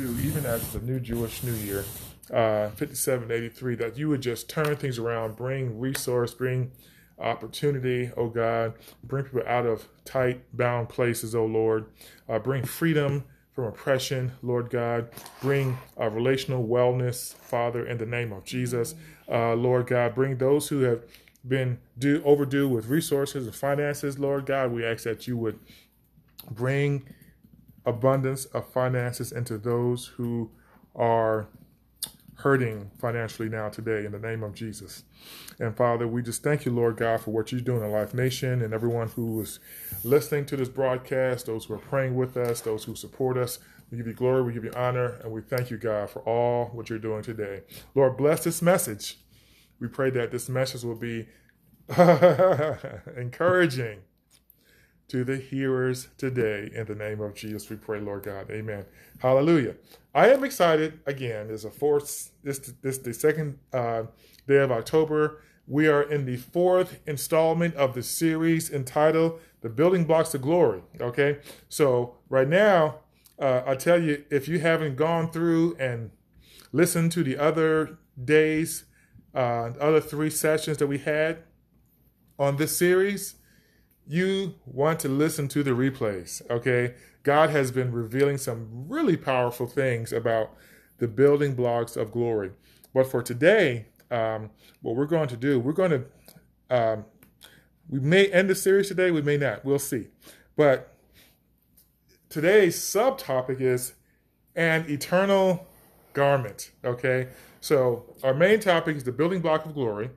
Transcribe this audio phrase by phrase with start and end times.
[0.00, 1.84] do, even as the new Jewish New Year,
[2.30, 6.72] uh, 5783, that you would just turn things around, bring resource, bring
[7.18, 8.74] opportunity, oh God,
[9.04, 11.86] bring people out of tight, bound places, oh Lord,
[12.28, 15.10] uh, bring freedom from oppression, Lord God,
[15.42, 18.94] bring uh, relational wellness, Father, in the name of Jesus,
[19.30, 21.02] uh, Lord God, bring those who have
[21.46, 25.58] been due, overdue with resources and finances, Lord God, we ask that you would
[26.50, 27.06] bring
[27.86, 30.50] abundance of finances into those who
[30.94, 31.48] are
[32.40, 35.04] hurting financially now today in the name of Jesus.
[35.58, 38.62] And Father, we just thank you, Lord God, for what you're doing in Life Nation
[38.62, 39.60] and everyone who is
[40.04, 43.58] listening to this broadcast, those who are praying with us, those who support us.
[43.90, 46.66] We give you glory, we give you honor, and we thank you, God, for all
[46.66, 47.62] what you're doing today.
[47.94, 49.18] Lord, bless this message.
[49.80, 51.26] We pray that this message will be
[53.16, 54.00] encouraging
[55.10, 56.70] to the hearers today.
[56.72, 58.48] In the name of Jesus, we pray, Lord God.
[58.48, 58.84] Amen.
[59.18, 59.74] Hallelujah.
[60.14, 61.00] I am excited.
[61.04, 64.04] Again, there's a fourth, this, this the second uh,
[64.46, 65.42] day of October.
[65.66, 70.82] We are in the fourth installment of the series entitled The Building Blocks of Glory.
[71.00, 71.38] Okay.
[71.68, 73.00] So, right now,
[73.40, 76.12] uh, I tell you, if you haven't gone through and
[76.70, 78.84] listened to the other days,
[79.34, 81.38] uh, other three sessions that we had
[82.38, 83.34] on this series,
[84.10, 86.94] you want to listen to the replays, okay?
[87.22, 90.50] God has been revealing some really powerful things about
[90.98, 92.50] the building blocks of glory.
[92.92, 94.50] But for today, um,
[94.82, 96.04] what we're going to do, we're going to,
[96.76, 97.04] um,
[97.88, 100.08] we may end the series today, we may not, we'll see.
[100.56, 100.92] But
[102.28, 103.92] today's subtopic is
[104.56, 105.68] an eternal
[106.14, 107.28] garment, okay?
[107.60, 110.10] So our main topic is the building block of glory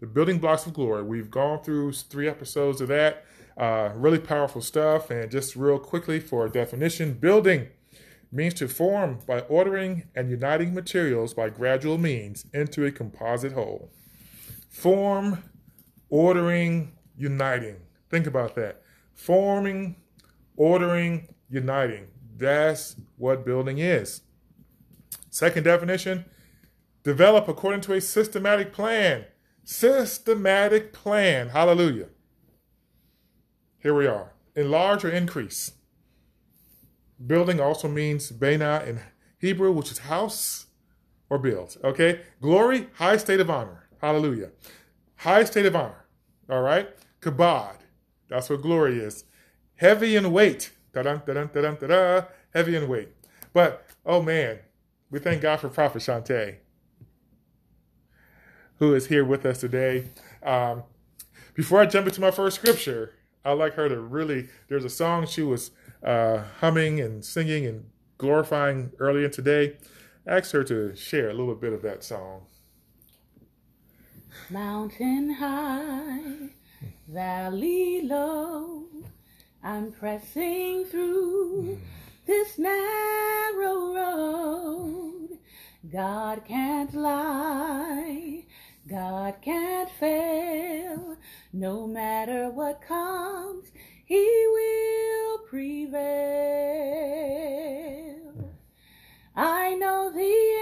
[0.00, 1.02] the building blocks of glory.
[1.02, 3.24] We've gone through three episodes of that.
[3.56, 5.10] Uh, really powerful stuff.
[5.10, 7.68] And just real quickly for a definition building
[8.32, 13.90] means to form by ordering and uniting materials by gradual means into a composite whole.
[14.70, 15.42] Form,
[16.08, 17.76] ordering, uniting.
[18.08, 18.82] Think about that.
[19.14, 19.96] Forming,
[20.56, 22.06] ordering, uniting.
[22.36, 24.22] That's what building is.
[25.28, 26.24] Second definition
[27.02, 29.24] develop according to a systematic plan
[29.64, 31.50] Systematic plan.
[31.50, 32.08] Hallelujah.
[33.78, 34.32] Here we are.
[34.54, 35.72] Enlarge or increase.
[37.24, 39.00] Building also means bena in
[39.38, 40.66] Hebrew, which is house
[41.28, 41.76] or build.
[41.84, 42.20] Okay?
[42.40, 43.88] Glory, high state of honor.
[44.00, 44.50] Hallelujah.
[45.16, 46.06] High state of honor.
[46.48, 46.88] All right?
[47.20, 47.76] Kabod.
[48.28, 49.24] That's what glory is.
[49.76, 50.72] Heavy in weight.
[50.92, 52.26] Da-dun, da-dun, da-dun, da-da.
[52.52, 53.08] Heavy in weight.
[53.52, 54.58] But, oh man,
[55.10, 56.56] we thank God for Prophet Shante
[58.80, 60.06] who is here with us today.
[60.42, 60.82] Um,
[61.54, 63.14] before I jump into my first scripture,
[63.44, 65.70] I'd like her to really, there's a song she was
[66.02, 67.84] uh, humming and singing and
[68.18, 69.76] glorifying earlier today.
[70.26, 72.46] Ask her to share a little bit of that song.
[74.48, 76.50] Mountain high,
[77.06, 78.84] valley low,
[79.62, 81.78] I'm pressing through
[82.26, 85.28] this narrow road.
[85.92, 88.44] God can't lie.
[88.88, 91.16] God can't fail.
[91.52, 93.70] No matter what comes,
[94.04, 96.00] He will prevail.
[99.36, 100.58] I know the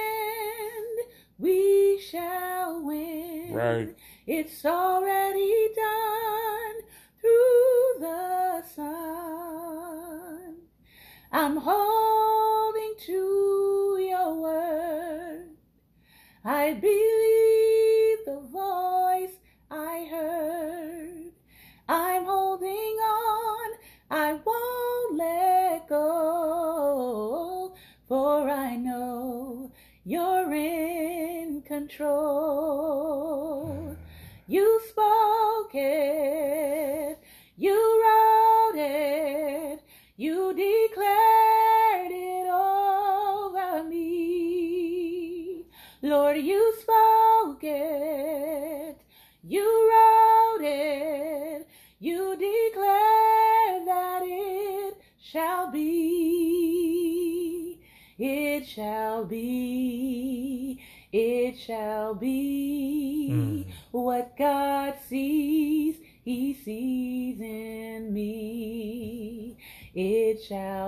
[0.68, 1.08] end,
[1.38, 3.52] we shall win.
[3.52, 3.96] Right.
[4.26, 6.82] It's already done
[7.20, 10.56] through the sun.
[11.32, 15.50] I'm holding to your word.
[16.44, 17.57] I believe
[18.28, 19.36] the voice
[19.70, 21.32] I heard.
[21.88, 23.70] I'm holding on,
[24.10, 27.74] I won't let go,
[28.06, 29.72] for I know
[30.04, 32.26] you're in control.
[34.46, 37.18] You spoke it,
[37.56, 37.87] you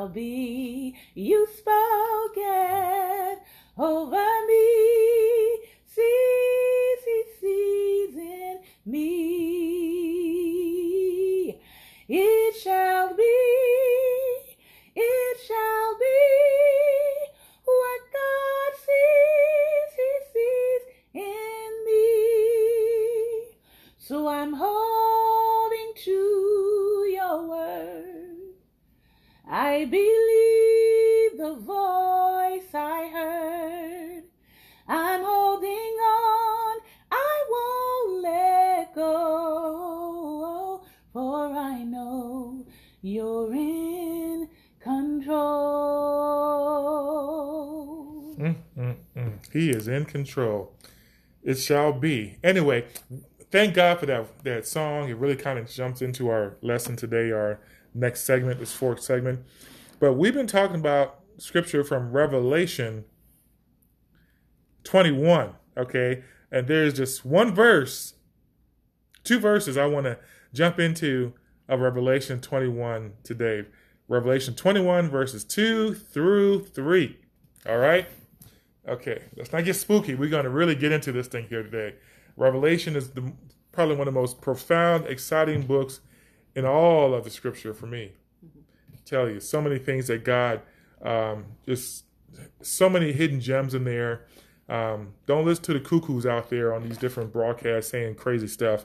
[0.00, 0.40] Shall be.
[49.52, 50.73] He is in control.
[51.43, 52.38] It shall be.
[52.44, 52.87] Anyway,
[53.50, 55.08] thank God for that that song.
[55.08, 57.61] It really kind of jumps into our lesson today, our
[57.94, 59.41] next segment, this fourth segment.
[59.99, 63.05] But we've been talking about scripture from Revelation
[64.85, 66.23] 21, okay?
[66.50, 68.14] And there's just one verse,
[69.25, 70.19] two verses I want to
[70.52, 71.32] jump into
[71.69, 73.64] of Revelation 21 today.
[74.08, 77.17] Revelation 21, verses 2 through 3.
[77.69, 78.08] All right?
[78.88, 80.15] Okay, let's not get spooky.
[80.15, 81.97] We're going to really get into this thing here today.
[82.37, 83.32] Revelation is the,
[83.73, 86.00] probably one of the most profound, exciting books
[86.55, 88.12] in all of the scripture for me.
[88.44, 88.61] Mm-hmm.
[89.05, 90.62] tell you, so many things that God
[91.03, 92.05] um, just
[92.62, 94.27] so many hidden gems in there.
[94.69, 98.85] Um, don't listen to the cuckoos out there on these different broadcasts saying crazy stuff.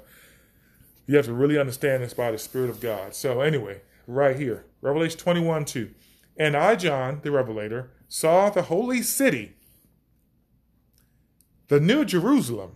[1.06, 3.14] You have to really understand this by the Spirit of God.
[3.14, 5.92] So, anyway, right here, Revelation 21 2.
[6.38, 9.55] And I, John, the Revelator, saw the holy city,
[11.68, 12.72] the new Jerusalem,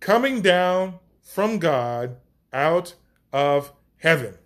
[0.00, 2.16] coming down from God
[2.52, 2.94] out
[3.32, 4.36] of heaven.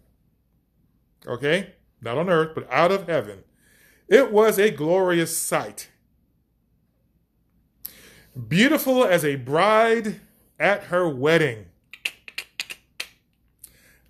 [1.27, 1.75] Okay?
[2.01, 3.45] Not on earth, but out of heaven.
[4.09, 5.89] It was a glorious sight.
[8.49, 10.21] Beautiful as a bride
[10.61, 11.67] at her wedding.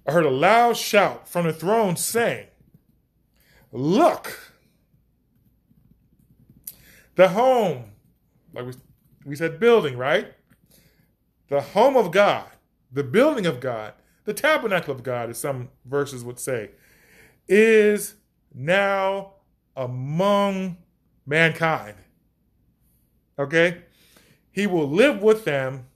[0.07, 2.49] I heard a loud shout from the throne saying,
[3.73, 4.55] Look,
[7.15, 7.93] the home,
[8.57, 8.73] like we,
[9.25, 10.33] we said, building, right?
[11.49, 12.47] The home of God,
[12.91, 13.93] the building of God,
[14.25, 16.71] the tabernacle of God, as some verses would say,
[17.49, 18.15] is
[18.53, 19.35] now
[19.77, 20.79] among
[21.27, 21.97] mankind.
[23.39, 23.83] Okay?
[24.51, 25.87] He will live with them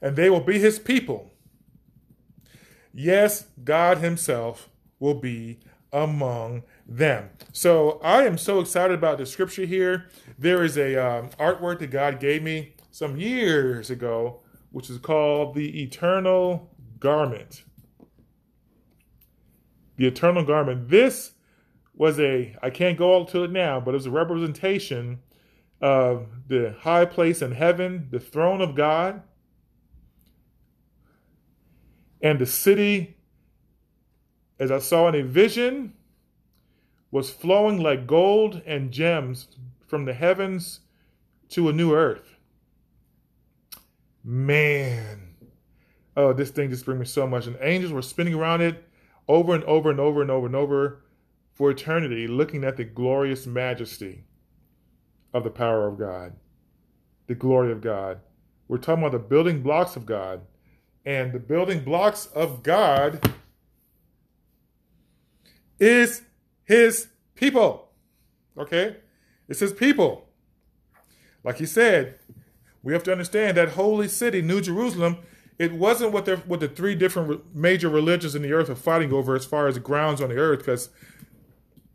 [0.00, 1.32] and they will be his people.
[2.92, 4.68] Yes, God himself
[5.00, 5.60] will be
[5.92, 7.30] among them.
[7.52, 10.08] So I am so excited about the scripture here.
[10.38, 14.40] There is a um, artwork that God gave me some years ago,
[14.70, 17.64] which is called the Eternal Garment
[19.96, 20.88] the eternal garment.
[20.88, 21.32] This
[21.94, 25.20] was a, I can't go to it now, but it was a representation
[25.80, 29.22] of the high place in heaven, the throne of God,
[32.20, 33.16] and the city,
[34.58, 35.94] as I saw in a vision,
[37.12, 39.46] was flowing like gold and gems
[39.86, 40.80] from the heavens
[41.50, 42.38] to a new earth.
[44.24, 45.34] Man,
[46.16, 47.46] oh, this thing just brings me so much.
[47.46, 48.88] And angels were spinning around it
[49.28, 51.02] over and over and over and over and over
[51.52, 54.24] for eternity, looking at the glorious majesty
[55.34, 56.32] of the power of God,
[57.26, 58.20] the glory of God.
[58.68, 60.40] We're talking about the building blocks of God.
[61.04, 63.28] And the building blocks of God
[65.80, 66.22] is
[66.64, 67.90] his people.
[68.56, 68.96] Okay?
[69.48, 70.28] It's his people.
[71.44, 72.18] Like he said,
[72.82, 75.18] we have to understand that holy city, New Jerusalem,
[75.58, 79.36] it wasn't what what the three different major religions in the earth are fighting over
[79.36, 80.88] as far as the grounds on the earth, because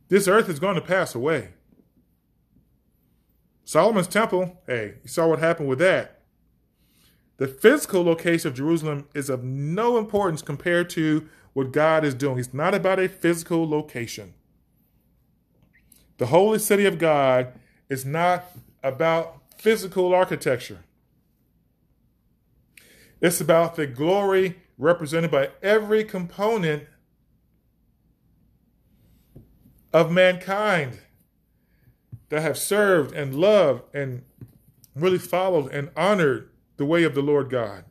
[0.10, 1.50] this earth is going to pass away.
[3.66, 6.22] Solomon's temple, hey, you saw what happened with that.
[7.38, 12.40] The physical location of Jerusalem is of no importance compared to what God is doing.
[12.40, 14.34] It's not about a physical location.
[16.18, 17.54] The holy city of God
[17.90, 18.46] is not
[18.84, 20.80] about physical architecture.
[23.22, 26.84] It's about the glory represented by every component
[29.94, 31.00] of mankind
[32.30, 34.24] that have served and loved and
[34.96, 37.86] really followed and honored the way of the Lord God.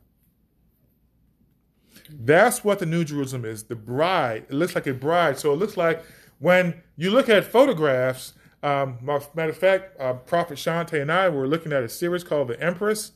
[2.09, 4.45] That's what the New Jerusalem is the bride.
[4.49, 5.37] It looks like a bride.
[5.37, 6.03] So it looks like
[6.39, 11.47] when you look at photographs, um, matter of fact, uh, Prophet Shante and I were
[11.47, 13.11] looking at a series called The Empress.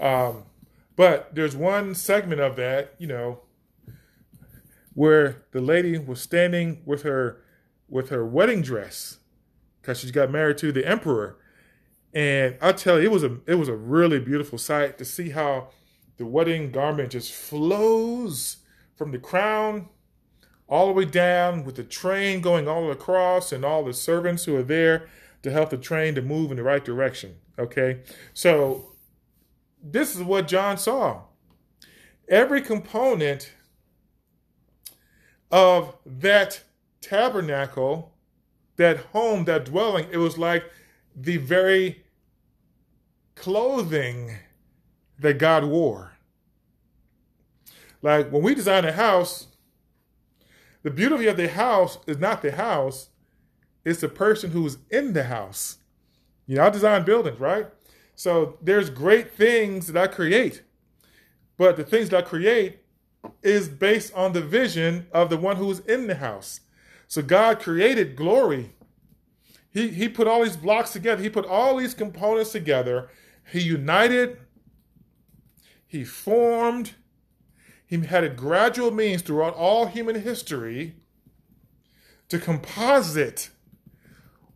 [0.00, 0.44] Um,
[0.96, 3.40] but there's one segment of that, you know,
[4.94, 7.40] where the lady was standing with her
[7.88, 9.18] with her wedding dress
[9.80, 11.38] because she got married to the emperor.
[12.12, 15.30] And I tell you, it was a it was a really beautiful sight to see
[15.30, 15.68] how
[16.16, 18.58] the wedding garment just flows
[18.96, 19.88] from the crown
[20.68, 24.56] all the way down with the train going all across and all the servants who
[24.56, 25.08] are there
[25.42, 27.36] to help the train to move in the right direction.
[27.58, 28.00] Okay.
[28.34, 28.92] So
[29.82, 31.22] this is what John saw.
[32.28, 33.52] Every component
[35.50, 36.62] of that
[37.00, 38.12] tabernacle,
[38.76, 40.64] that home, that dwelling, it was like
[41.16, 42.04] the very
[43.34, 44.36] clothing
[45.18, 46.12] that God wore.
[48.02, 49.46] Like when we design a house,
[50.82, 53.10] the beauty of the house is not the house,
[53.84, 55.78] it's the person who's in the house.
[56.46, 57.66] You know, I design buildings, right?
[58.14, 60.62] So there's great things that I create,
[61.56, 62.80] but the things that I create
[63.42, 66.60] is based on the vision of the one who's in the house.
[67.06, 68.74] So God created glory.
[69.70, 71.22] He, he put all these blocks together.
[71.22, 73.10] He put all these components together.
[73.50, 74.38] He united.
[75.86, 76.94] He formed.
[77.88, 80.96] He had a gradual means throughout all human history
[82.28, 83.48] to composite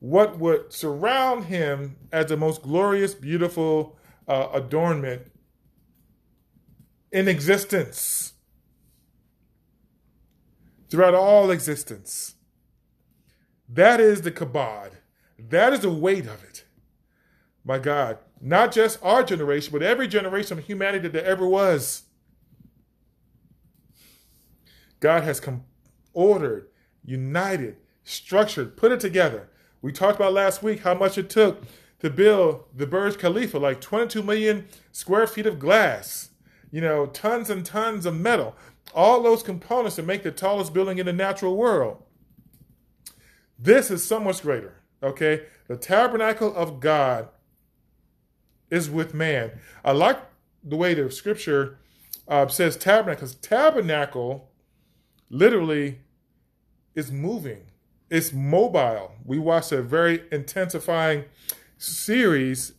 [0.01, 3.97] what would surround him as the most glorious, beautiful
[4.29, 5.33] uh, adornment
[7.11, 8.35] in existence
[10.91, 12.35] throughout all existence.
[13.67, 14.91] That is the kabod.
[15.39, 16.65] That is the weight of it.
[17.65, 22.03] My God, not just our generation, but every generation of humanity that ever was.
[25.03, 25.43] God has
[26.15, 26.69] ordered,
[27.05, 29.49] united, structured, put it together.
[29.83, 31.65] We talked about last week how much it took
[31.99, 36.31] to build the Burj Khalifa, like 22 million square feet of glass,
[36.71, 38.55] you know, tons and tons of metal,
[38.95, 42.01] all those components to make the tallest building in the natural world.
[43.59, 45.47] This is so much greater, okay?
[45.67, 47.29] The tabernacle of God
[48.71, 49.51] is with man.
[49.85, 50.21] I like
[50.63, 51.79] the way the scripture
[52.29, 54.52] uh, says tabernacle, because tabernacle
[55.33, 55.99] literally
[56.95, 57.63] is moving,
[58.11, 59.13] it's mobile.
[59.25, 61.25] We watched a very intensifying
[61.79, 62.75] series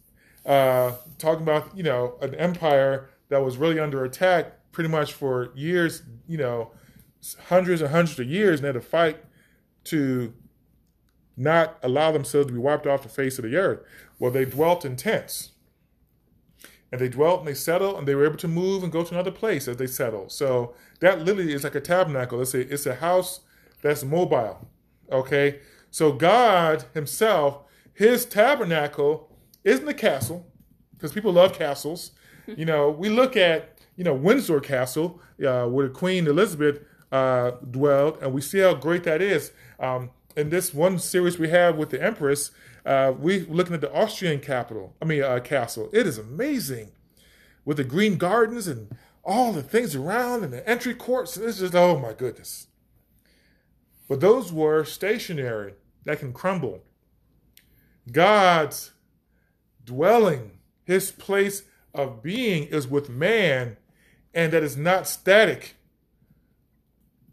[0.45, 5.51] uh, talking about, you know, an empire that was really under attack pretty much for
[5.55, 6.71] years, you know,
[7.47, 9.17] hundreds and hundreds of years, and had to fight
[9.85, 10.33] to
[11.35, 13.79] not allow themselves to be wiped off the face of the earth.
[14.19, 15.52] Well, they dwelt in tents.
[16.93, 19.15] And they dwelt and they settled and they were able to move and go to
[19.15, 20.31] another place as they settled.
[20.31, 22.39] So that literally is like a tabernacle.
[22.39, 23.39] It's a, it's a house
[23.81, 24.67] that's mobile.
[25.11, 25.61] Okay?
[25.89, 27.63] So God Himself,
[27.95, 30.45] His tabernacle isn't a castle,
[30.91, 32.11] because people love castles.
[32.45, 36.79] You know, we look at, you know, Windsor Castle, uh, where Queen Elizabeth
[37.11, 39.51] uh, dwelled, and we see how great that is.
[39.79, 42.51] Um, in this one series we have with the Empress,
[42.85, 44.95] uh, we're looking at the Austrian capital.
[45.01, 45.89] I mean, uh, castle.
[45.93, 46.91] It is amazing
[47.65, 51.37] with the green gardens and all the things around and the entry courts.
[51.37, 52.67] It's just, oh my goodness.
[54.07, 56.83] But those were stationary that can crumble.
[58.11, 58.91] God's
[59.85, 61.63] dwelling, his place
[61.93, 63.77] of being is with man,
[64.33, 65.75] and that is not static.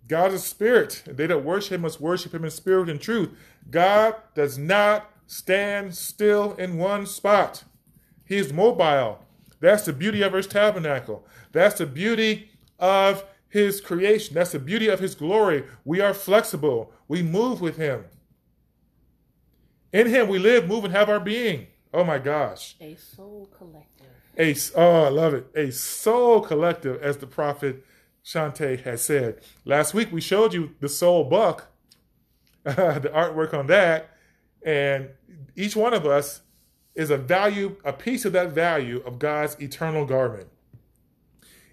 [0.07, 3.31] God is spirit, they that worship him must worship him in spirit and truth.
[3.71, 7.63] God does not stand still in one spot.
[8.25, 9.25] He's mobile.
[9.61, 11.25] That's the beauty of his tabernacle.
[11.53, 14.35] That's the beauty of his creation.
[14.35, 15.65] That's the beauty of his glory.
[15.85, 16.93] We are flexible.
[17.07, 18.07] We move with him.
[19.93, 21.69] In him we live, move, and have our being.
[21.95, 22.75] Oh my gosh.
[22.81, 24.09] A soul collective.
[24.37, 25.47] A, oh, I love it.
[25.55, 27.85] A soul collective, as the prophet
[28.25, 29.39] Shante has said.
[29.65, 31.69] Last week we showed you the soul buck,
[32.65, 34.11] the artwork on that,
[34.65, 35.09] and
[35.57, 36.43] each one of us
[36.95, 40.49] is a value, a piece of that value of God's eternal garment.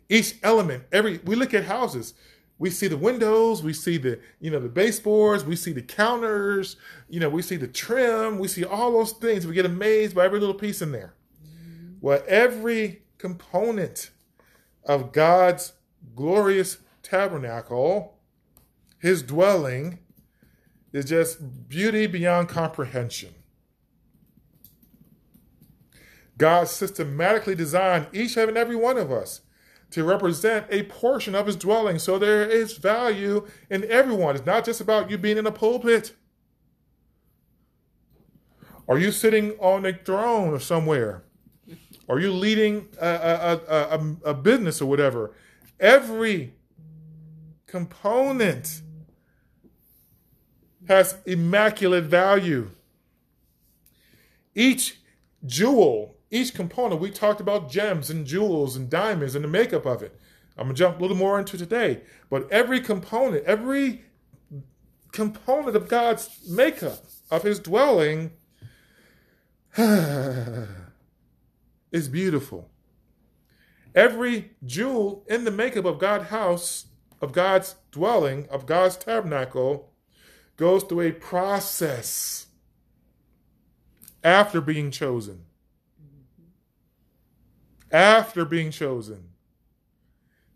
[0.09, 2.13] Each element, every we look at houses,
[2.59, 6.75] we see the windows, we see the, you know, the baseboards, we see the counters,
[7.07, 9.45] you know, we see the trim, we see all those things.
[9.45, 11.13] We get amazed by every little piece in there.
[12.01, 14.11] Well, every component
[14.83, 15.73] of God's
[16.15, 18.17] glorious tabernacle,
[18.97, 19.99] his dwelling,
[20.93, 23.33] is just beauty beyond comprehension.
[26.37, 29.41] God systematically designed each and every one of us
[29.91, 31.97] to represent a portion of his dwelling.
[31.97, 34.35] So there is value in everyone.
[34.35, 36.13] It's not just about you being in a pulpit.
[38.87, 41.23] Are you sitting on a throne or somewhere?
[42.09, 45.33] Are you leading a, a, a, a business or whatever?
[45.79, 46.53] Every
[47.65, 48.81] component
[50.87, 52.69] has immaculate value.
[54.55, 54.99] Each
[55.45, 60.01] jewel, each component, we talked about gems and jewels and diamonds and the makeup of
[60.01, 60.19] it.
[60.57, 62.01] I'm to jump a little more into today.
[62.29, 64.03] But every component, every
[65.11, 68.31] component of God's makeup, of his dwelling,
[69.77, 70.67] is
[72.09, 72.69] beautiful.
[73.93, 76.85] Every jewel in the makeup of God's house,
[77.21, 79.91] of God's dwelling, of God's tabernacle,
[80.57, 82.47] goes through a process
[84.23, 85.45] after being chosen.
[87.91, 89.29] After being chosen.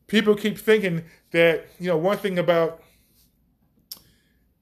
[0.07, 2.83] People keep thinking that, you know, one thing about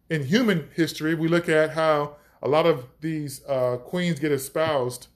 [0.09, 5.07] in human history, we look at how a lot of these uh, queens get espoused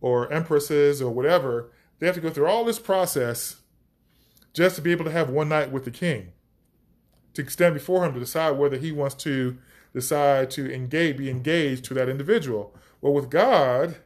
[0.00, 1.72] or empresses or whatever.
[1.98, 3.56] They have to go through all this process
[4.52, 6.32] just to be able to have one night with the king,
[7.34, 9.58] to stand before him to decide whether he wants to
[9.92, 12.74] decide to engage, be engaged to that individual.
[13.00, 13.96] Well, with God,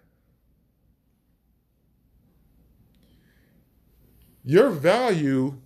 [4.44, 5.60] your value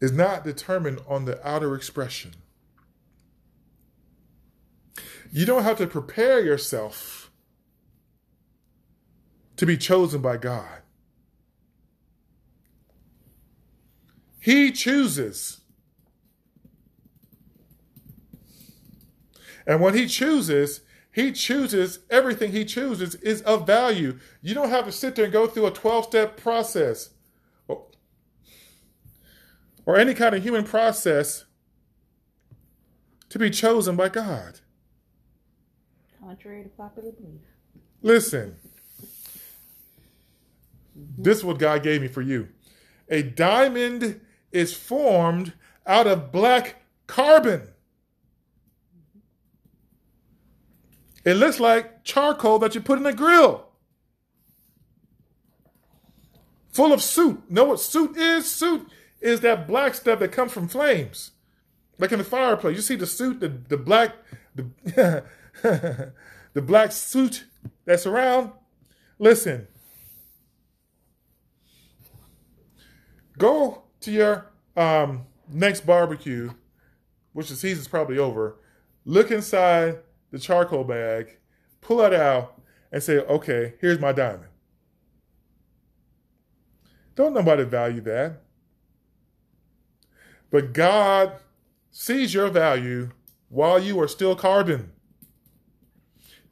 [0.00, 2.32] is not determined on the outer expression.
[5.32, 7.30] You don't have to prepare yourself
[9.56, 10.82] to be chosen by God.
[14.46, 15.60] He chooses.
[19.66, 24.20] And when he chooses, he chooses, everything he chooses is of value.
[24.42, 27.10] You don't have to sit there and go through a 12 step process
[27.66, 27.86] or,
[29.84, 31.46] or any kind of human process
[33.30, 34.60] to be chosen by God.
[36.20, 37.40] Contrary to popular belief.
[38.00, 38.54] Listen,
[41.18, 42.46] this is what God gave me for you.
[43.08, 44.20] A diamond
[44.56, 45.52] is formed
[45.86, 47.68] out of black carbon.
[51.24, 53.66] It looks like charcoal that you put in a grill.
[56.72, 57.50] Full of soot.
[57.50, 58.50] Know what soot is?
[58.50, 58.88] Soot
[59.20, 61.32] is that black stuff that comes from flames.
[61.98, 62.76] Like in the fireplace.
[62.76, 64.14] You see the soot, the, the black,
[64.54, 65.24] the,
[66.52, 67.44] the black soot
[67.84, 68.52] that's around?
[69.18, 69.66] Listen.
[73.36, 76.50] Go to your um, next barbecue,
[77.32, 78.56] which the season's probably over.
[79.04, 79.98] Look inside
[80.30, 81.38] the charcoal bag,
[81.80, 82.60] pull it out,
[82.92, 84.50] and say, okay, here's my diamond.
[87.14, 88.42] Don't nobody value that.
[90.50, 91.40] But God
[91.90, 93.10] sees your value
[93.48, 94.92] while you are still carbon.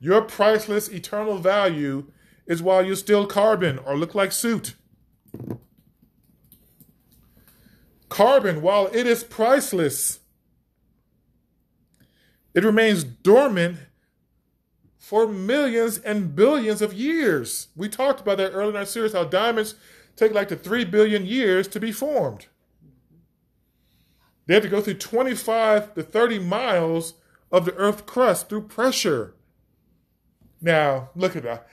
[0.01, 2.11] Your priceless eternal value
[2.47, 4.75] is while you're still carbon or look like soot.
[8.15, 10.21] Carbon, while it is priceless,
[12.55, 13.79] it remains dormant
[14.97, 17.71] for millions and billions of years.
[17.75, 19.75] We talked about that earlier in our series how diamonds
[20.15, 22.47] take like to 3 billion years to be formed.
[24.47, 27.15] They have to go through 25 to 30 miles
[27.51, 29.35] of the Earth's crust through pressure.
[30.61, 31.67] Now, look at that.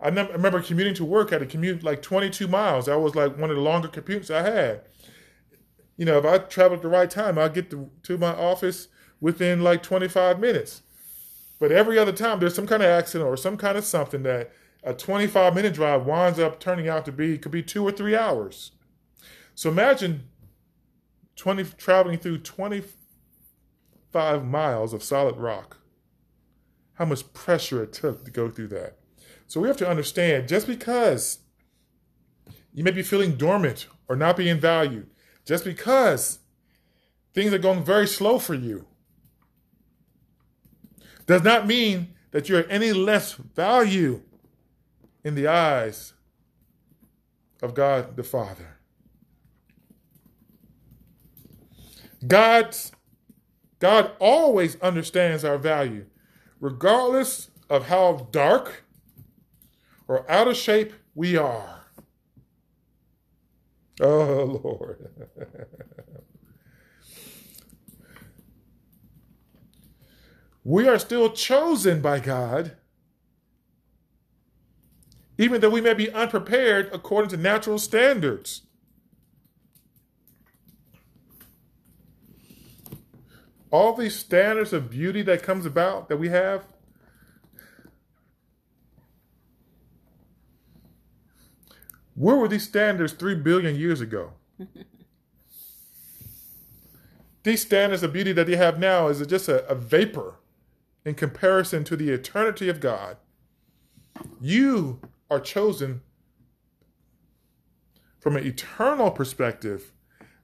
[0.00, 1.30] I remember commuting to work.
[1.30, 2.86] Had to commute like 22 miles.
[2.86, 4.82] That was like one of the longer commutes I had.
[5.98, 8.88] You know, if I travel at the right time, I'd get to, to my office
[9.20, 10.82] within like 25 minutes.
[11.58, 14.52] But every other time there's some kind of accident or some kind of something that
[14.84, 18.16] a 25 minute drive winds up turning out to be could be two or three
[18.16, 18.70] hours.
[19.56, 20.28] So imagine
[21.34, 25.78] 20 traveling through 25 miles of solid rock.
[26.94, 28.98] How much pressure it took to go through that.
[29.48, 31.40] So we have to understand just because
[32.72, 35.10] you may be feeling dormant or not being valued,
[35.48, 36.40] just because
[37.32, 38.84] things are going very slow for you,
[41.24, 44.20] does not mean that you're any less value
[45.24, 46.12] in the eyes
[47.62, 48.76] of God the Father.
[52.26, 52.92] God's,
[53.78, 56.04] God always understands our value,
[56.60, 58.84] regardless of how dark
[60.06, 61.77] or out of shape we are.
[64.00, 65.10] Oh, Lord.
[70.64, 72.76] we are still chosen by God,
[75.38, 78.62] even though we may be unprepared according to natural standards.
[83.70, 86.66] All these standards of beauty that comes about that we have,
[92.18, 94.32] where were these standards three billion years ago?
[97.44, 100.34] these standards of beauty that they have now is just a, a vapor
[101.04, 103.18] in comparison to the eternity of God.
[104.40, 105.00] You
[105.30, 106.00] are chosen
[108.18, 109.92] from an eternal perspective,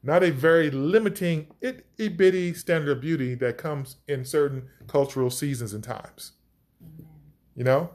[0.00, 5.74] not a very limiting, itty bitty standard of beauty that comes in certain cultural seasons
[5.74, 6.32] and times.
[7.56, 7.90] You know?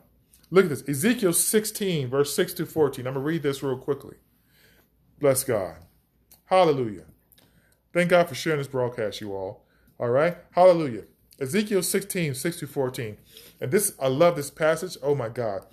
[0.52, 3.06] Look at this Ezekiel 16, verse 6 to 14.
[3.06, 4.18] I'm going to read this real quickly.
[5.20, 5.76] Bless God.
[6.46, 7.06] Hallelujah.
[7.94, 9.66] Thank God for sharing this broadcast, you all.
[10.00, 10.38] All right?
[10.52, 11.04] Hallelujah.
[11.40, 13.18] Ezekiel 16, 6 to 14.
[13.62, 14.98] And this, I love this passage.
[15.04, 15.66] Oh my God.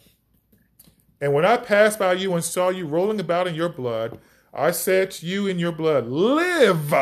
[1.21, 4.19] And when I passed by you and saw you rolling about in your blood,
[4.53, 6.93] I said to you in your blood, Live.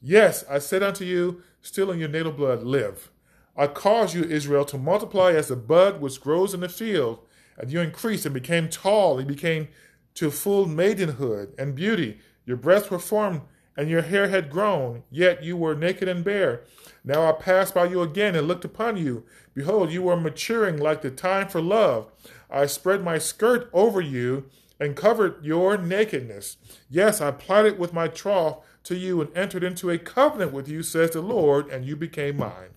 [0.00, 3.11] Yes, I said unto you, still in your natal blood, live.
[3.56, 7.20] I caused you, Israel, to multiply as the bud which grows in the field,
[7.58, 9.68] and you increased and became tall, and became
[10.14, 12.18] to full maidenhood and beauty.
[12.46, 13.42] Your breasts were formed,
[13.76, 16.62] and your hair had grown, yet you were naked and bare.
[17.04, 19.24] Now I passed by you again and looked upon you.
[19.54, 22.10] Behold, you were maturing like the time for love.
[22.50, 24.46] I spread my skirt over you
[24.78, 26.56] and covered your nakedness.
[26.90, 30.82] Yes, I plighted with my trough to you and entered into a covenant with you,
[30.82, 32.70] says the Lord, and you became mine.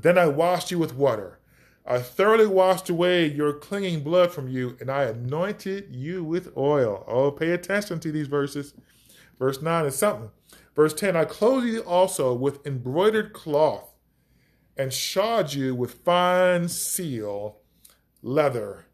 [0.00, 1.40] Then I washed you with water.
[1.84, 7.04] I thoroughly washed away your clinging blood from you, and I anointed you with oil.
[7.08, 8.74] Oh, pay attention to these verses.
[9.38, 10.30] Verse 9 is something.
[10.76, 13.92] Verse 10 I clothed you also with embroidered cloth,
[14.76, 17.56] and shod you with fine seal
[18.22, 18.86] leather,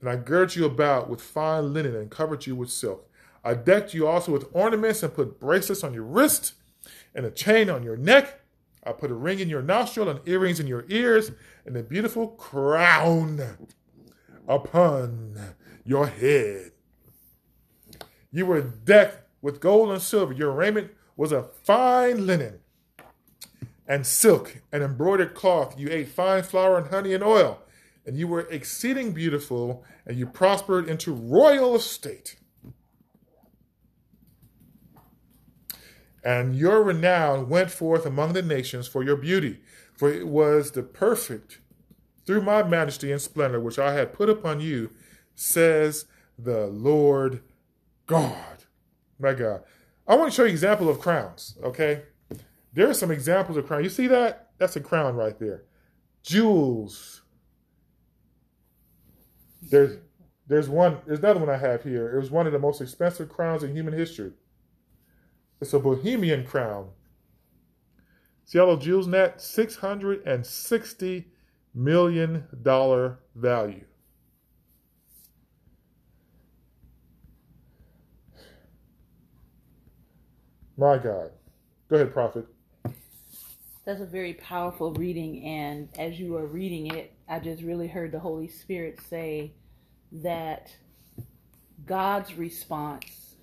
[0.00, 3.10] and I girded you about with fine linen, and covered you with silk.
[3.42, 6.54] I decked you also with ornaments, and put bracelets on your wrist,
[7.14, 8.45] and a chain on your neck
[8.86, 11.32] I put a ring in your nostril and earrings in your ears
[11.66, 13.40] and a beautiful crown
[14.46, 15.36] upon
[15.84, 16.70] your head.
[18.30, 20.32] You were decked with gold and silver.
[20.32, 22.60] Your raiment was of fine linen
[23.88, 25.78] and silk and embroidered cloth.
[25.78, 27.62] You ate fine flour and honey and oil,
[28.04, 32.36] and you were exceeding beautiful, and you prospered into royal estate.
[36.26, 39.60] And your renown went forth among the nations for your beauty,
[39.96, 41.60] for it was the perfect
[42.26, 44.90] through my majesty and splendor which I had put upon you,
[45.36, 47.44] says the Lord
[48.06, 48.64] God.
[49.20, 49.62] My God.
[50.08, 52.02] I want to show you an example of crowns, okay?
[52.72, 53.84] There are some examples of crowns.
[53.84, 54.50] You see that?
[54.58, 55.62] That's a crown right there.
[56.24, 57.22] Jewels.
[59.62, 59.98] There's
[60.48, 62.16] there's one there's another one I have here.
[62.16, 64.32] It was one of the most expensive crowns in human history.
[65.60, 66.88] It's a Bohemian crown.
[68.54, 71.24] All jewels net $660
[71.74, 72.44] million
[73.34, 73.84] value.
[80.78, 81.30] My God.
[81.88, 82.46] Go ahead, Prophet.
[83.84, 85.44] That's a very powerful reading.
[85.44, 89.52] And as you were reading it, I just really heard the Holy Spirit say
[90.12, 90.70] that
[91.86, 93.36] God's response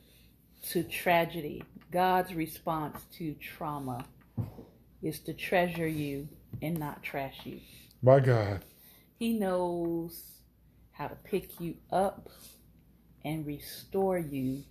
[0.69, 4.03] to tragedy God's response to trauma
[5.03, 6.27] is to treasure you
[6.60, 7.60] and not trash you.
[8.01, 8.65] My God.
[9.19, 10.23] He knows
[10.91, 12.29] how to pick you up
[13.23, 14.63] and restore you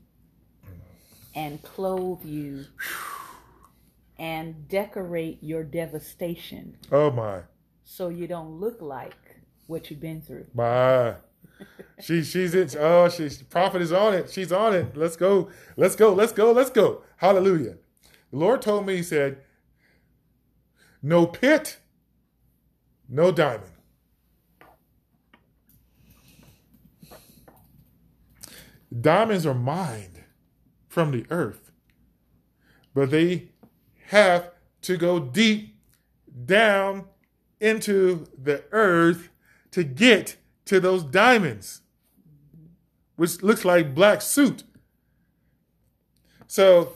[1.32, 2.64] and clothe you
[4.18, 6.76] and decorate your devastation.
[6.90, 7.42] Oh my.
[7.84, 9.36] So you don't look like
[9.68, 10.46] what you've been through.
[10.54, 11.14] My
[12.00, 12.76] she she's it.
[12.78, 14.30] Oh, she's prophet is on it.
[14.30, 14.96] She's on it.
[14.96, 15.50] Let's go.
[15.76, 16.12] Let's go.
[16.12, 16.52] Let's go.
[16.52, 17.02] Let's go.
[17.16, 17.76] Hallelujah.
[18.30, 19.42] The Lord told me, He said,
[21.02, 21.78] no pit,
[23.08, 23.72] no diamond.
[29.00, 30.22] Diamonds are mined
[30.88, 31.72] from the earth,
[32.94, 33.48] but they
[34.08, 34.50] have
[34.82, 35.76] to go deep
[36.44, 37.06] down
[37.58, 39.30] into the earth
[39.70, 41.80] to get to those diamonds,
[43.16, 44.64] which looks like black soot.
[46.46, 46.94] So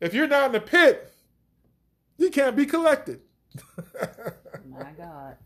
[0.00, 1.12] if you're not in the pit,
[2.16, 3.20] you can't be collected.
[4.68, 5.36] My God.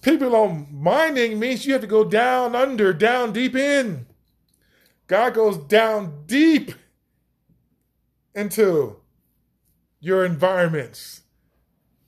[0.00, 4.06] People on mining means you have to go down under, down deep in.
[5.06, 6.72] God goes down deep
[8.34, 8.96] into
[10.00, 11.21] your environments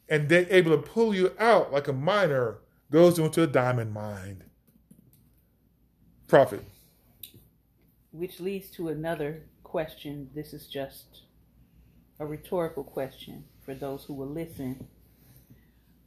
[0.09, 2.59] and they're able to pull you out like a miner
[2.91, 4.45] goes into a diamond mine.
[6.29, 6.65] Prophet.
[8.13, 10.31] Which leads to another question.
[10.35, 11.23] This is just
[12.21, 14.87] a rhetorical question for those who will listen.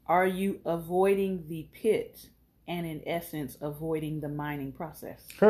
[0.08, 2.30] Are you avoiding the pit
[2.68, 5.28] and, in essence, avoiding the mining process?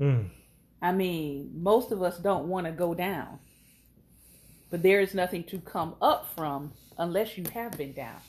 [0.00, 0.28] mm.
[0.82, 3.38] I mean, most of us don't want to go down,
[4.70, 8.20] but there is nothing to come up from unless you have been down.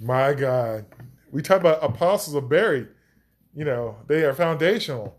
[0.00, 0.86] My God.
[1.30, 2.88] We talk about apostles are buried.
[3.54, 5.18] You know, they are foundational.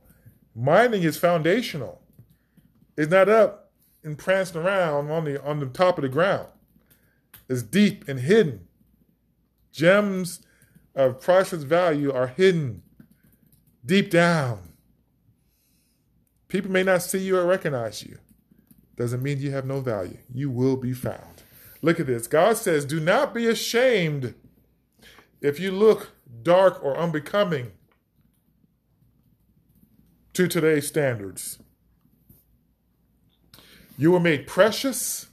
[0.55, 2.01] Mining is foundational.
[2.97, 3.71] It's not up
[4.03, 6.47] and prancing around on the on the top of the ground.
[7.47, 8.67] It's deep and hidden.
[9.71, 10.41] Gems
[10.95, 12.83] of priceless value are hidden
[13.85, 14.59] deep down.
[16.47, 18.17] People may not see you or recognize you.
[18.99, 20.17] Doesn't mean you have no value.
[20.31, 21.43] You will be found.
[21.81, 22.27] Look at this.
[22.27, 24.35] God says, Do not be ashamed.
[25.41, 26.09] if you look
[26.43, 27.71] dark or unbecoming
[30.33, 31.59] to today's standards,
[33.97, 35.27] you were made precious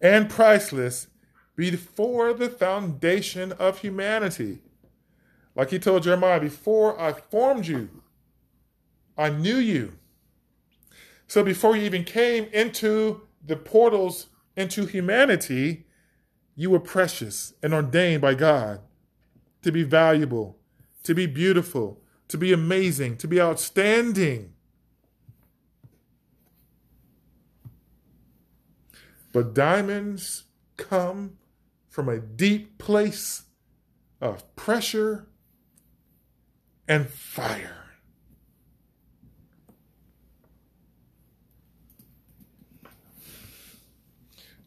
[0.00, 1.06] and priceless
[1.54, 4.58] before the foundation of humanity.
[5.54, 7.88] Like he told Jeremiah, before I formed you,
[9.16, 9.92] I knew you.
[11.32, 15.86] So before you even came into the portals into humanity,
[16.54, 18.82] you were precious and ordained by God
[19.62, 20.58] to be valuable,
[21.04, 24.52] to be beautiful, to be amazing, to be outstanding.
[29.32, 30.44] But diamonds
[30.76, 31.38] come
[31.88, 33.44] from a deep place
[34.20, 35.28] of pressure
[36.86, 37.81] and fire.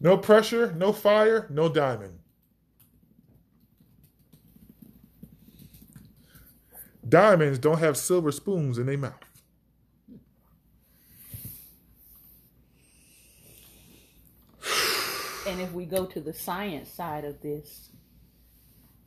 [0.06, 2.20] No pressure, no fire, no diamond.
[7.10, 9.14] Diamonds don't have silver spoons in their mouth.
[15.48, 17.90] And if we go to the science side of this,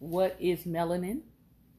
[0.00, 1.20] what is melanin?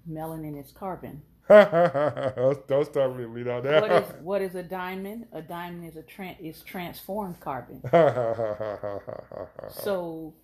[0.10, 1.22] Melanin is carbon.
[2.68, 3.82] don't start with me that.
[3.82, 5.26] What is what is a diamond?
[5.32, 7.82] A diamond is a tran is transformed carbon.
[9.70, 10.36] so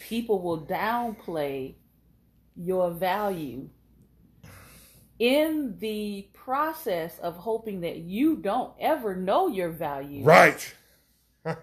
[0.00, 1.74] people will downplay
[2.56, 3.68] your value
[5.18, 10.24] in the process of hoping that you don't ever know your value.
[10.24, 10.74] right.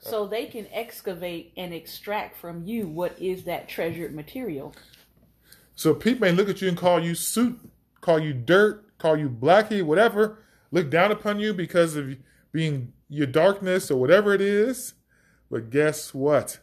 [0.00, 4.74] So they can excavate and extract from you what is that treasured material.
[5.74, 7.58] So people may look at you and call you suit,
[8.00, 10.38] call you dirt, call you blackie, whatever,
[10.70, 12.16] look down upon you because of
[12.52, 14.94] being your darkness or whatever it is.
[15.50, 16.60] But guess what?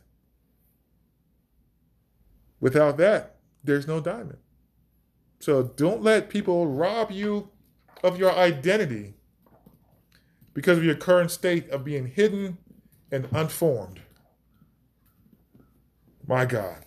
[2.60, 4.39] Without that, there's no diamond.
[5.39, 7.50] So don't let people rob you
[8.04, 9.13] of your identity
[10.54, 12.58] because of your current state of being hidden
[13.12, 14.02] and unformed.
[16.26, 16.87] My God.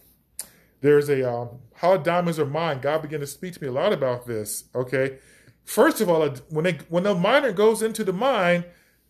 [0.80, 2.82] There's a um, how diamonds are mined.
[2.82, 4.64] God began to speak to me a lot about this.
[4.74, 5.18] Okay,
[5.64, 8.64] first of all, when they when the miner goes into the mine,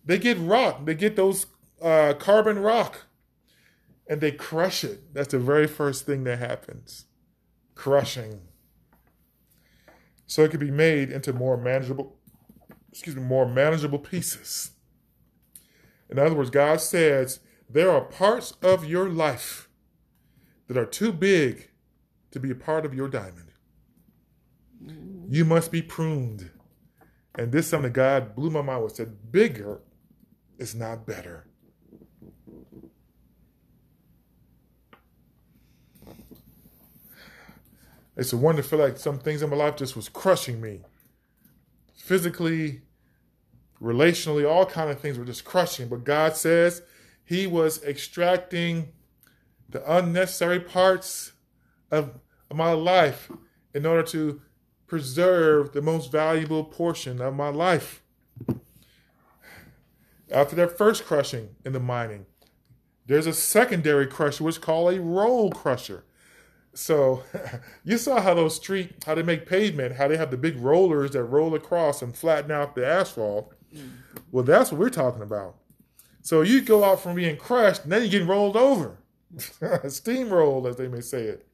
[0.04, 0.84] they get rock.
[0.84, 1.46] They get those
[1.80, 3.06] uh, carbon rock,
[4.08, 5.14] and they crush it.
[5.14, 7.04] That's the very first thing that happens,
[7.74, 8.40] crushing.
[10.26, 12.16] So it could be made into more manageable,
[12.90, 14.72] excuse me, more manageable pieces.
[16.08, 19.68] In other words, God says there are parts of your life
[20.70, 21.68] that are too big
[22.30, 23.50] to be a part of your diamond.
[25.28, 26.48] You must be pruned.
[27.34, 29.80] And this is something God blew my mind with said, bigger
[30.58, 31.48] is not better.
[38.16, 40.82] It's a wonder to feel like some things in my life just was crushing me.
[41.96, 42.82] Physically,
[43.82, 45.88] relationally, all kind of things were just crushing.
[45.88, 46.82] But God says
[47.24, 48.92] He was extracting
[49.70, 51.32] the unnecessary parts
[51.90, 52.20] of
[52.52, 53.30] my life
[53.74, 54.40] in order to
[54.86, 58.02] preserve the most valuable portion of my life.
[60.30, 62.26] After that first crushing in the mining,
[63.06, 66.04] there's a secondary crusher, which is called a roll crusher.
[66.74, 67.24] So
[67.84, 71.12] you saw how those street, how they make pavement, how they have the big rollers
[71.12, 73.52] that roll across and flatten out the asphalt.
[73.74, 73.88] Mm-hmm.
[74.30, 75.56] Well, that's what we're talking about.
[76.22, 78.98] So you go out from being crushed, and then you're getting rolled over,
[79.36, 81.46] steamrolled, as they may say it.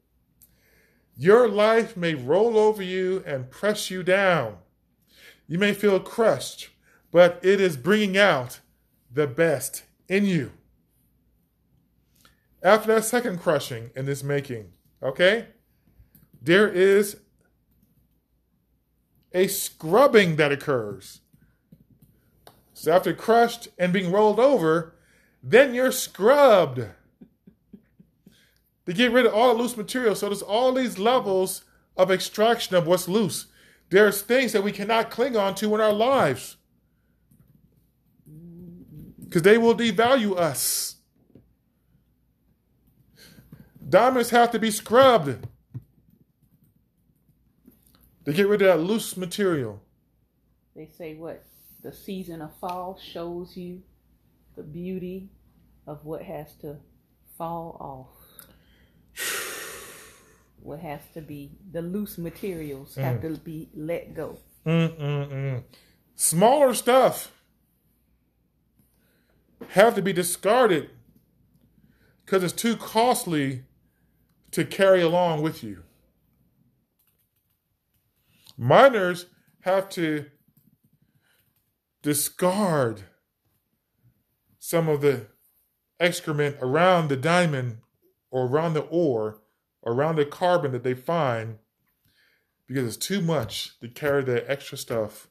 [1.15, 4.57] Your life may roll over you and press you down.
[5.47, 6.69] You may feel crushed,
[7.11, 8.59] but it is bringing out
[9.11, 10.51] the best in you.
[12.61, 15.47] After that second crushing in this making, okay,
[16.41, 17.17] there is
[19.33, 21.21] a scrubbing that occurs.
[22.73, 24.95] So after crushed and being rolled over,
[25.41, 26.85] then you're scrubbed
[28.87, 30.15] to get rid of all the loose material.
[30.15, 31.63] So there's all these levels
[31.97, 33.47] of extraction of what's loose.
[33.89, 36.55] There's things that we cannot cling on to in our lives
[39.23, 40.95] because they will devalue us.
[43.89, 45.47] Diamonds have to be scrubbed
[48.25, 49.81] to get rid of that loose material.
[50.75, 51.43] They say what?
[51.83, 53.81] The season of fall shows you
[54.55, 55.29] the beauty
[55.85, 56.77] of what has to
[57.37, 58.16] fall off.
[60.67, 63.21] What has to be, the loose materials have mm.
[63.21, 64.37] to be let go.
[64.65, 65.63] Mm-mm-mm.
[66.13, 67.31] Smaller stuff
[69.69, 70.89] have to be discarded
[72.25, 73.63] because it's too costly
[74.51, 75.83] to carry along with you.
[78.57, 79.27] Miners
[79.61, 80.25] have to
[82.01, 83.03] discard
[84.59, 85.27] some of the
[85.97, 87.77] excrement around the diamond
[88.29, 89.41] or around the ore or
[89.87, 91.57] around the carbon that they find
[92.67, 95.29] because it's too much to carry the extra stuff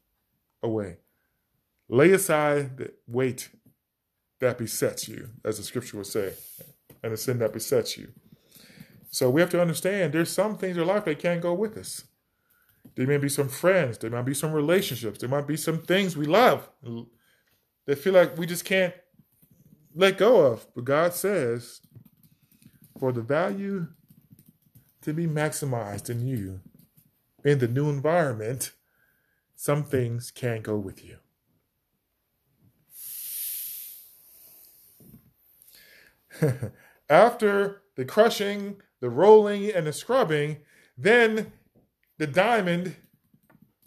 [0.63, 0.97] away.
[1.89, 3.51] Lay aside the weight
[4.41, 6.33] that besets you, as the scripture would say,
[7.03, 8.09] and the sin that besets you.
[9.11, 12.05] So we have to understand there's some things in life that can't go with us.
[12.97, 16.17] There may be some friends, there might be some relationships, there might be some things
[16.17, 16.69] we love
[17.87, 18.95] that feel like we just can't
[19.95, 20.67] let go of.
[20.75, 21.83] But God says,
[22.99, 23.89] for the value
[25.07, 26.59] to be maximized in you
[27.45, 28.73] in the new environment,
[29.55, 31.19] some things can't go with you.
[37.09, 40.57] After the crushing, the rolling, and the scrubbing,
[40.99, 41.53] then
[42.19, 42.97] the diamond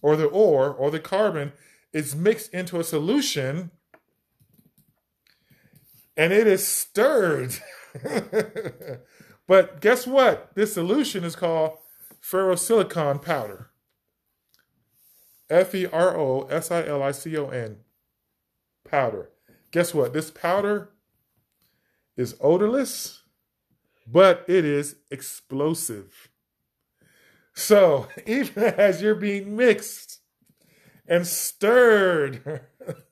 [0.02, 1.52] or the ore or the carbon
[1.92, 3.72] is mixed into a solution
[6.16, 7.56] and it is stirred.
[9.50, 10.54] but guess what?
[10.54, 11.80] This solution is called
[12.22, 13.72] ferrosilicon powder.
[15.50, 17.78] F E R O S I L I C O N
[18.88, 19.32] powder.
[19.72, 20.14] Guess what?
[20.14, 20.92] This powder
[22.16, 23.24] is odorless,
[24.06, 26.30] but it is explosive.
[27.56, 30.20] So, even as you're being mixed
[31.08, 32.62] and stirred,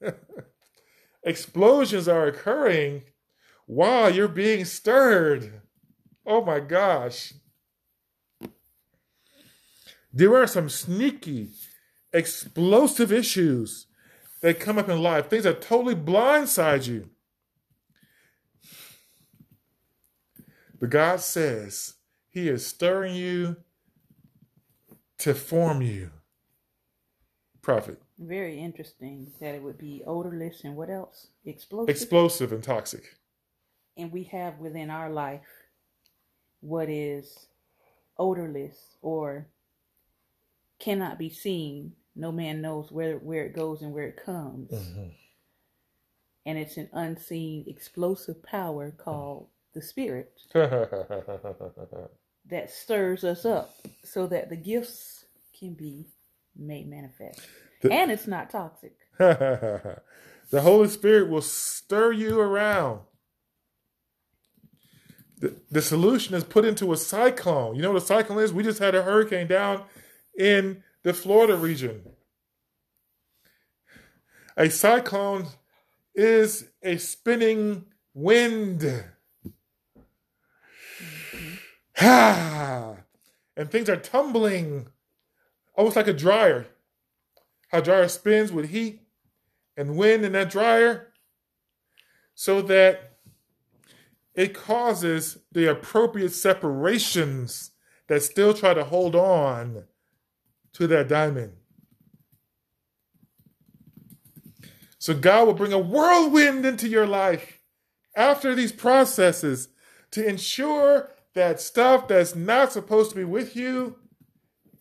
[1.24, 3.06] explosions are occurring
[3.66, 5.64] while you're being stirred.
[6.28, 7.34] Oh my gosh.
[10.12, 11.52] There are some sneaky,
[12.12, 13.88] explosive issues
[14.42, 17.10] that come up in life, things that totally blindside you.
[20.80, 21.94] But God says
[22.30, 23.58] He is stirring you
[25.20, 26.12] to form you.
[27.62, 28.02] Prophet.
[28.20, 31.28] Very interesting that it would be odorless and what else?
[31.46, 31.90] Explosive.
[31.90, 33.16] Explosive and toxic.
[33.96, 35.42] And we have within our life
[36.62, 37.48] what is
[38.18, 39.48] odorless or
[40.80, 41.94] cannot be seen.
[42.16, 44.72] No man knows where, where it goes and where it comes.
[44.72, 45.10] Mm-hmm.
[46.46, 52.10] And it's an unseen explosive power called the Spirit that
[52.70, 55.26] stirs us up so that the gifts
[55.58, 56.08] can be
[56.56, 57.42] made manifest.
[57.82, 58.96] The, and it's not toxic.
[59.18, 60.02] the
[60.54, 63.02] Holy Spirit will stir you around.
[65.40, 67.76] The, solution is put into a cyclone.
[67.76, 68.52] You know what a cyclone is?
[68.52, 69.84] We just had a hurricane down
[70.38, 72.02] in the Florida region.
[74.56, 75.46] A cyclone
[76.16, 78.84] is a spinning wind.
[82.00, 82.98] and
[83.68, 84.88] things are tumbling
[85.76, 86.66] almost like a dryer.
[87.70, 89.02] How dryer spins with heat
[89.76, 91.14] and wind in that dryer
[92.34, 93.17] so that
[94.38, 97.72] it causes the appropriate separations
[98.08, 99.86] that still try to hold on
[100.74, 101.54] to that diamond.
[105.00, 107.62] So God will bring a whirlwind into your life
[108.16, 109.70] after these processes
[110.12, 113.98] to ensure that stuff that's not supposed to be with you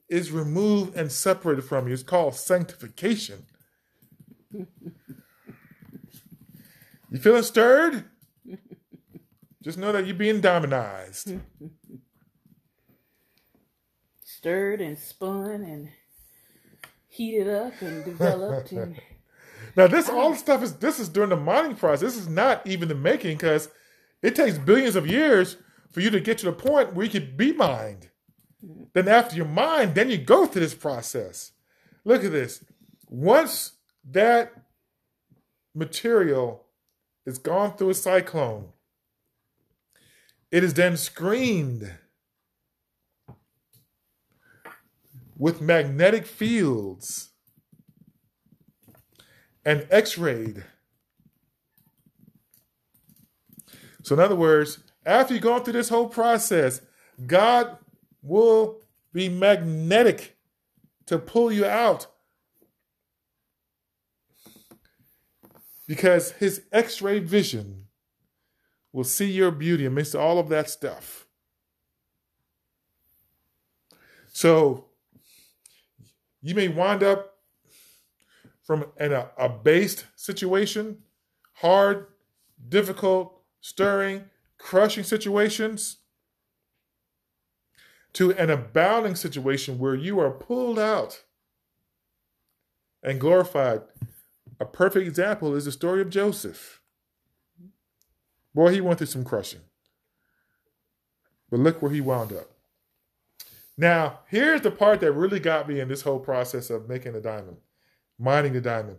[0.09, 1.95] is removed and separated from you.
[1.95, 3.47] It's called sanctification.
[4.53, 4.66] you
[7.19, 8.05] feeling stirred?
[9.66, 11.40] Just know that you're being dominized.
[14.22, 15.88] Stirred and spun and
[17.09, 19.01] heated up and developed and
[19.76, 22.01] now this all the stuff is this is during the mining process.
[22.01, 23.68] This is not even the making because
[24.22, 25.57] it takes billions of years
[25.91, 28.11] for you to get to the point where you can be mined.
[28.93, 31.51] Then after you're mined, then you go through this process.
[32.05, 32.62] Look at this.
[33.09, 33.72] Once
[34.12, 34.53] that
[35.74, 36.66] material
[37.24, 38.68] is gone through a cyclone,
[40.51, 41.92] it is then screened
[45.36, 47.30] with magnetic fields
[49.64, 50.64] and x rayed.
[54.03, 56.80] So, in other words, after you've gone through this whole process,
[57.26, 57.76] God
[58.22, 58.80] will
[59.12, 60.36] be magnetic
[61.07, 62.07] to pull you out
[65.86, 67.86] because his x ray vision
[68.97, 71.26] will see your beauty amidst all of that stuff.
[74.32, 74.86] So
[76.40, 77.34] you may wind up
[78.62, 81.03] from in a, a based situation,
[81.57, 82.07] hard,
[82.70, 85.99] difficult, stirring, crushing situations.
[88.14, 91.22] to an abounding situation where you are pulled out
[93.03, 93.82] and glorified.
[94.59, 96.76] A perfect example is the story of Joseph.
[98.57, 99.61] Boy, he went through some crushing.
[101.50, 102.50] But look where he wound up.
[103.76, 107.20] Now, here's the part that really got me in this whole process of making the
[107.20, 107.59] diamond,
[108.18, 108.96] mining the diamond.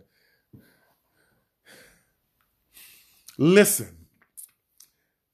[3.36, 4.06] Listen,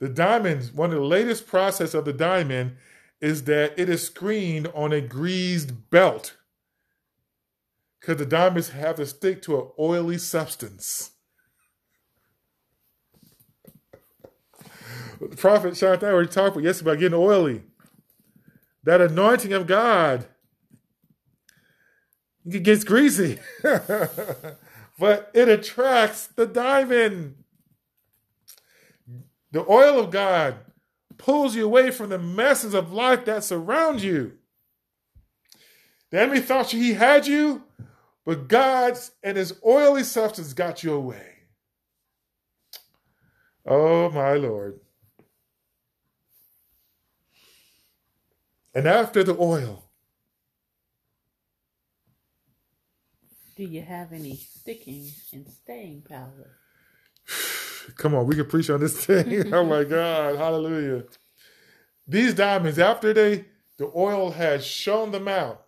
[0.00, 2.76] the diamond, one of the latest process of the diamond
[3.20, 6.38] is that it is screened on a greased belt
[8.00, 11.10] because the diamonds have to stick to an oily substance.
[15.30, 17.62] The prophet Shanta already talked about yesterday about getting oily.
[18.84, 20.26] That anointing of God
[22.46, 23.38] it gets greasy,
[24.98, 27.36] but it attracts the diamond.
[29.50, 30.56] The oil of God
[31.16, 34.32] pulls you away from the messes of life that surround you.
[36.10, 37.62] The enemy thought he had you,
[38.26, 41.30] but God's and his oily substance got you away.
[43.66, 44.80] Oh, my Lord.
[48.74, 49.84] And after the oil,
[53.56, 56.58] do you have any sticking and staying power?
[57.96, 59.52] Come on, we can preach on this thing.
[59.54, 61.04] oh my God, hallelujah.
[62.06, 63.46] These diamonds, after they
[63.78, 65.66] the oil has shown them out,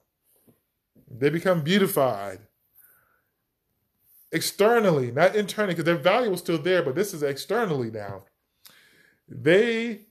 [1.11, 2.41] they become beautified
[4.33, 8.25] externally, not internally, because their value was still there, but this is externally now.
[9.29, 10.03] They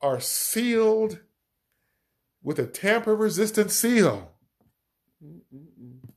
[0.00, 1.20] are sealed
[2.44, 4.30] with a tamper resistant seal.
[5.24, 6.10] Mm-mm-mm.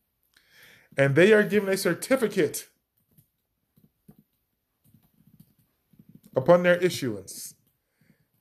[0.95, 2.67] And they are given a certificate
[6.35, 7.55] upon their issuance.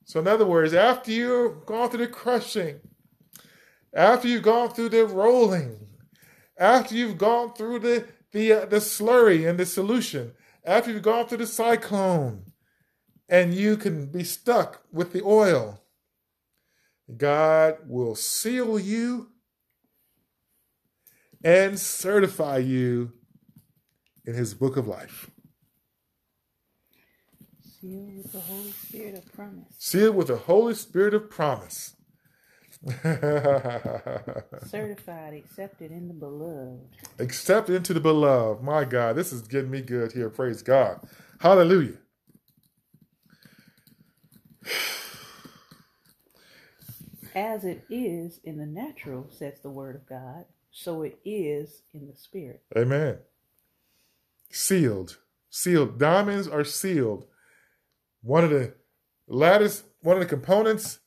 [0.03, 2.79] So, in other words, after you've gone through the crushing,
[3.93, 5.87] after you've gone through the rolling,
[6.57, 10.33] after you've gone through the the uh, the slurry and the solution,
[10.65, 12.43] after you've gone through the cyclone,
[13.29, 15.81] and you can be stuck with the oil,
[17.15, 19.29] God will seal you
[21.43, 23.13] and certify you
[24.25, 25.31] in His book of life.
[27.79, 29.75] Sealed with the Holy Spirit of promise.
[29.77, 31.95] Sealed with the Holy Spirit of promise.
[34.67, 36.81] Certified, accepted in the beloved.
[37.19, 38.63] Accepted into the beloved.
[38.63, 40.29] My God, this is getting me good here.
[40.29, 40.99] Praise God.
[41.39, 41.97] Hallelujah.
[47.37, 52.07] As it is in the natural, says the word of God, so it is in
[52.07, 52.63] the spirit.
[52.75, 53.19] Amen.
[54.49, 55.19] Sealed.
[55.51, 55.99] Sealed.
[55.99, 57.27] Diamonds are sealed
[58.23, 58.73] one of the
[59.27, 60.97] lattice, one of the components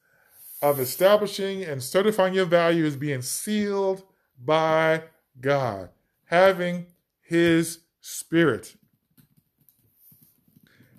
[0.62, 4.04] of establishing and certifying your value is being sealed
[4.38, 5.02] by
[5.40, 5.88] God,
[6.26, 6.86] having
[7.22, 8.76] His Spirit.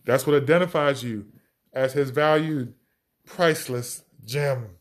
[0.03, 1.27] That's what identifies you
[1.71, 2.73] as His valued,
[3.25, 4.71] priceless gem.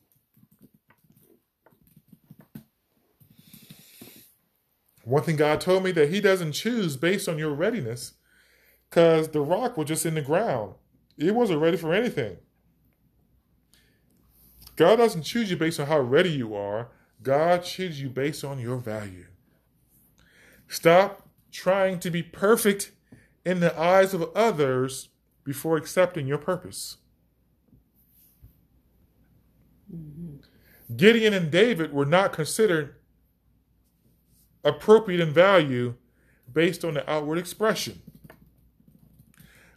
[5.10, 8.12] One thing God told me that He doesn't choose based on your readiness,
[8.88, 10.74] because the rock was just in the ground.
[11.18, 12.36] It wasn't ready for anything.
[14.76, 16.92] God doesn't choose you based on how ready you are.
[17.24, 19.26] God chooses you based on your value.
[20.68, 22.92] Stop trying to be perfect
[23.44, 25.08] in the eyes of others
[25.42, 26.98] before accepting your purpose.
[29.92, 30.36] Mm-hmm.
[30.96, 32.94] Gideon and David were not considered
[34.64, 35.94] appropriate in value
[36.52, 38.02] based on the outward expression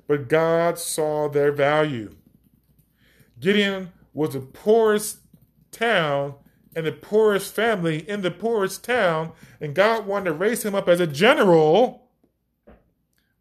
[0.07, 2.15] but God saw their value.
[3.39, 5.19] Gideon was the poorest
[5.71, 6.35] town
[6.75, 9.31] and the poorest family in the poorest town,
[9.61, 12.09] and God wanted to raise him up as a general,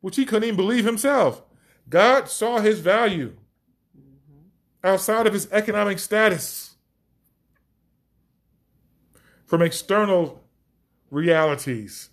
[0.00, 1.42] which he couldn't even believe himself.
[1.88, 3.36] God saw his value
[3.96, 4.48] mm-hmm.
[4.84, 6.76] outside of his economic status
[9.46, 10.41] from external
[11.12, 12.08] realities.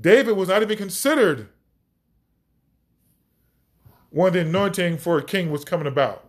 [0.00, 1.48] David was not even considered
[4.08, 6.24] when the anointing for a king was coming about.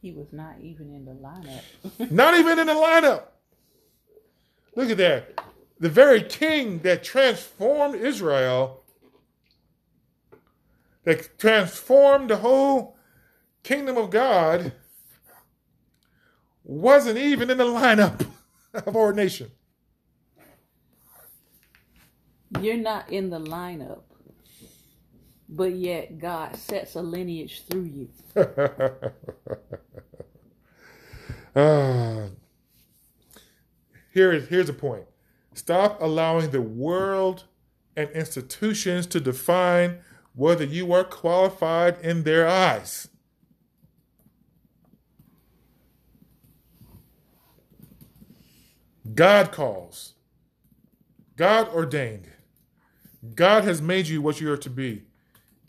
[0.00, 2.10] He was not even in the lineup.
[2.12, 3.22] not even in the lineup.
[4.76, 5.40] Look at that.
[5.80, 8.84] The very king that transformed Israel,
[11.04, 12.96] that transformed the whole
[13.62, 14.72] kingdom of God,
[16.66, 18.26] wasn't even in the lineup
[18.74, 19.50] of our nation.
[22.60, 24.02] You're not in the lineup
[25.48, 28.08] but yet God sets a lineage through you.
[31.54, 32.28] uh,
[34.12, 35.04] here is here's a point.
[35.54, 37.44] Stop allowing the world
[37.96, 39.98] and institutions to define
[40.34, 43.08] whether you are qualified in their eyes.
[49.14, 50.14] God calls.
[51.36, 52.28] God ordained.
[53.34, 55.04] God has made you what you are to be.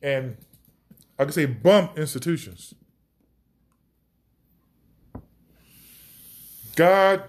[0.02, 0.38] And
[1.20, 2.74] I could say bump institutions.
[6.76, 7.24] God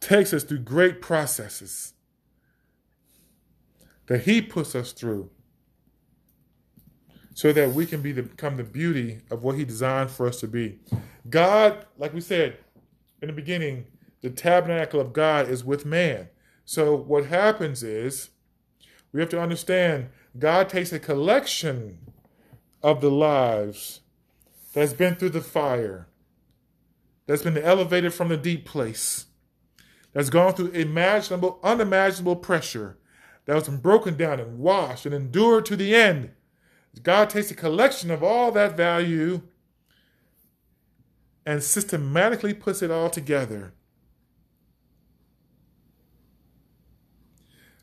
[0.00, 1.94] takes us through great processes
[4.06, 5.30] that He puts us through
[7.40, 10.38] so that we can be the, become the beauty of what He designed for us
[10.40, 10.78] to be.
[11.30, 12.58] God, like we said
[13.22, 13.86] in the beginning,
[14.20, 16.28] the tabernacle of God is with man.
[16.66, 18.28] So what happens is
[19.10, 22.12] we have to understand God takes a collection
[22.82, 24.00] of the lives
[24.74, 26.08] that's been through the fire,
[27.26, 29.28] that's been elevated from the deep place,
[30.12, 32.98] that's gone through imaginable, unimaginable pressure,
[33.46, 36.32] that was broken down and washed and endured to the end.
[37.02, 39.42] God takes a collection of all that value
[41.46, 43.72] and systematically puts it all together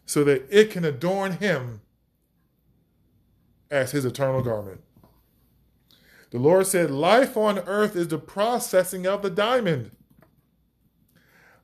[0.06, 1.82] so that it can adorn him
[3.70, 4.82] as his eternal garment.
[6.32, 9.92] The Lord said, Life on earth is the processing of the diamond,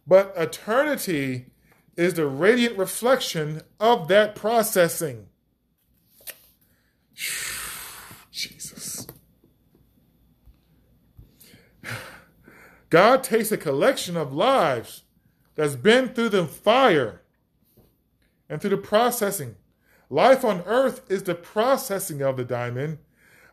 [0.07, 1.47] but eternity
[1.95, 5.27] is the radiant reflection of that processing.
[8.31, 9.07] Jesus.
[12.89, 15.03] God takes a collection of lives
[15.55, 17.21] that's been through the fire
[18.49, 19.55] and through the processing.
[20.09, 22.99] Life on earth is the processing of the diamond,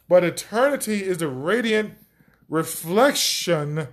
[0.09, 1.95] but eternity is the radiant
[2.49, 3.89] reflection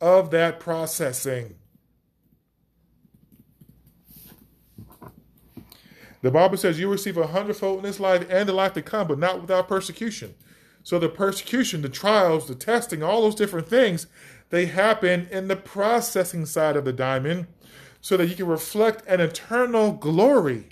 [0.00, 1.57] of that processing.
[6.20, 9.06] The Bible says you receive a hundredfold in this life and the life to come,
[9.08, 10.34] but not without persecution.
[10.82, 14.06] So the persecution, the trials, the testing, all those different things,
[14.50, 17.46] they happen in the processing side of the diamond
[18.00, 20.68] so that you can reflect an eternal glory.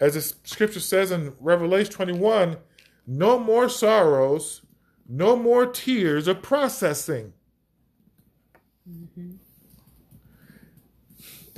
[0.00, 2.58] As the scripture says in Revelation 21,
[3.06, 4.62] no more sorrows,
[5.08, 7.32] no more tears of processing.
[8.88, 9.32] Mm-hmm.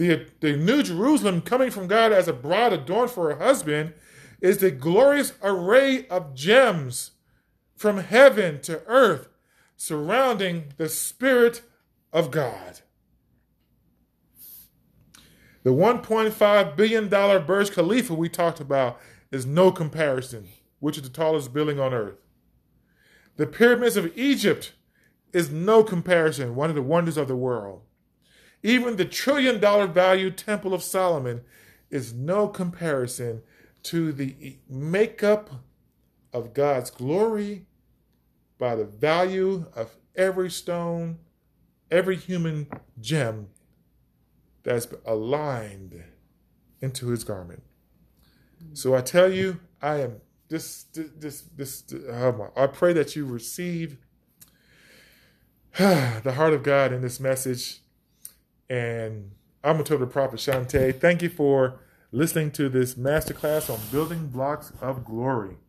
[0.01, 3.93] The, the New Jerusalem coming from God as a bride adorned for her husband
[4.41, 7.11] is the glorious array of gems
[7.77, 9.29] from heaven to earth
[9.77, 11.61] surrounding the Spirit
[12.15, 12.81] of God.
[15.65, 18.99] The $1.5 billion Burj Khalifa we talked about
[19.31, 20.49] is no comparison,
[20.79, 22.17] which is the tallest building on earth.
[23.37, 24.73] The pyramids of Egypt
[25.35, 27.83] is no comparison, one of the wonders of the world.
[28.63, 31.43] Even the trillion dollar value Temple of Solomon
[31.91, 33.43] is no comparison
[33.85, 35.51] to the makeup
[36.33, 37.67] of God's glory
[38.59, 41.19] by the value of every stone
[41.91, 42.67] every human
[43.01, 43.49] gem
[44.63, 46.05] that's aligned
[46.81, 47.63] into his garment.
[48.75, 53.25] So I tell you, I am this this this, this oh I pray that you
[53.25, 53.97] receive
[55.79, 57.81] the heart of God in this message.
[58.71, 59.33] And
[59.65, 60.99] I'm going to tell the prophet Shante.
[60.99, 61.81] Thank you for
[62.13, 65.57] listening to this masterclass on building blocks of glory.